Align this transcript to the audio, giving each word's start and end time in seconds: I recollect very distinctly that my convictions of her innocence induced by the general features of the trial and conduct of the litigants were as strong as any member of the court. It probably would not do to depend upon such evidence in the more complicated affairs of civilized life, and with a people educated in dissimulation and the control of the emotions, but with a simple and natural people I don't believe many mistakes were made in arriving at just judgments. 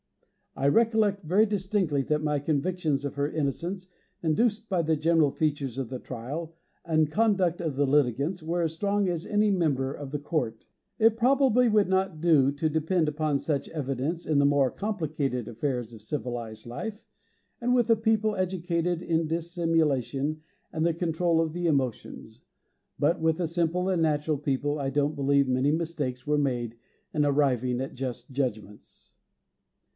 I 0.55 0.67
recollect 0.67 1.23
very 1.23 1.45
distinctly 1.45 2.01
that 2.03 2.23
my 2.23 2.39
convictions 2.39 3.05
of 3.05 3.15
her 3.15 3.29
innocence 3.31 3.87
induced 4.21 4.67
by 4.67 4.81
the 4.81 4.97
general 4.97 5.29
features 5.29 5.77
of 5.77 5.89
the 5.89 5.99
trial 5.99 6.55
and 6.83 7.09
conduct 7.09 7.61
of 7.61 7.75
the 7.75 7.85
litigants 7.85 8.41
were 8.43 8.63
as 8.63 8.73
strong 8.73 9.07
as 9.07 9.25
any 9.25 9.49
member 9.51 9.93
of 9.93 10.11
the 10.11 10.19
court. 10.19 10.65
It 10.97 11.17
probably 11.17 11.69
would 11.69 11.87
not 11.87 12.19
do 12.19 12.51
to 12.53 12.67
depend 12.69 13.07
upon 13.07 13.37
such 13.37 13.69
evidence 13.69 14.25
in 14.25 14.39
the 14.39 14.45
more 14.45 14.71
complicated 14.71 15.47
affairs 15.47 15.93
of 15.93 16.01
civilized 16.01 16.65
life, 16.65 17.05
and 17.61 17.73
with 17.73 17.89
a 17.89 17.95
people 17.95 18.35
educated 18.35 19.01
in 19.03 19.27
dissimulation 19.27 20.41
and 20.73 20.83
the 20.85 20.95
control 20.95 21.39
of 21.39 21.53
the 21.53 21.67
emotions, 21.67 22.41
but 22.99 23.21
with 23.21 23.39
a 23.39 23.47
simple 23.47 23.87
and 23.87 24.01
natural 24.01 24.39
people 24.39 24.79
I 24.79 24.89
don't 24.89 25.15
believe 25.15 25.47
many 25.47 25.71
mistakes 25.71 26.25
were 26.25 26.39
made 26.39 26.75
in 27.13 27.23
arriving 27.23 27.79
at 27.79 27.93
just 27.93 28.31
judgments. 28.31 29.13